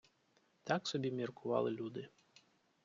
[0.63, 2.09] Так собі міркували люди.